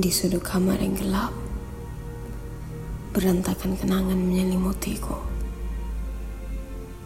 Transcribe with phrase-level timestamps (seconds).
[0.00, 1.28] Di sudut kamar yang gelap,
[3.12, 5.12] berantakan kenangan menyelimutiku.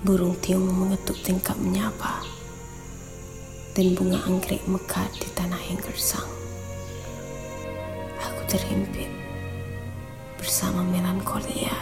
[0.06, 2.22] Burung tiung mengetuk tingkap menyapa,
[3.74, 6.30] dan bunga anggrek mekar di tanah yang gersang.
[8.22, 9.10] Aku terhimpit
[10.38, 11.74] bersama melankolia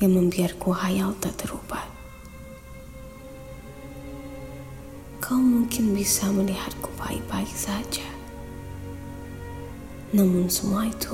[0.00, 1.84] yang membiarku hayal tak terubat.
[5.20, 8.17] Kau mungkin bisa melihatku baik-baik saja.
[10.08, 11.12] Namun semua itu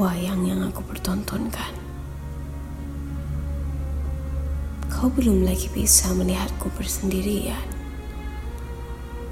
[0.00, 1.76] wayang yang aku pertontonkan.
[4.88, 7.60] Kau belum lagi bisa melihatku bersendirian.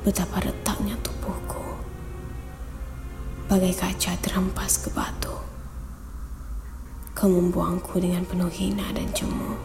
[0.04, 1.80] Betapa retaknya tubuhku.
[3.48, 5.32] Bagai kaca terampas ke batu.
[7.16, 9.56] Kau membuangku dengan penuh hina dan cemu.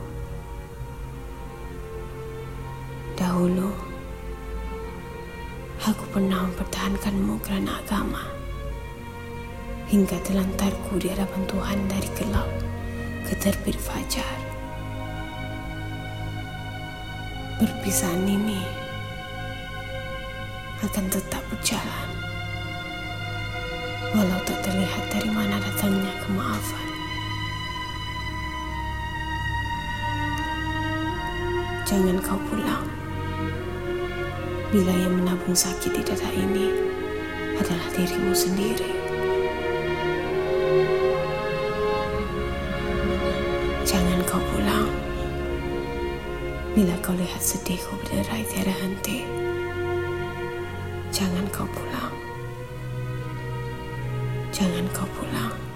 [3.19, 3.67] Dahulu,
[5.83, 8.40] aku pernah mempertahankanmu kerana agama
[9.91, 12.47] hingga telantarku di hadapan Tuhan dari gelap
[13.27, 14.39] ke terbit fajar.
[17.59, 18.63] Perpisahan ini
[20.79, 22.07] akan tetap berjalan,
[24.15, 26.87] walau tak terlihat dari mana datangnya kemaafan.
[31.83, 32.87] Jangan kau pulang
[34.71, 36.71] bila yang menabung sakit di dada ini
[37.59, 39.00] adalah dirimu sendiri.
[46.71, 49.27] Bila kau lihat sedihku berderai tiada henti
[51.11, 52.15] Jangan kau pulang.
[54.55, 55.70] Jangan kau pulang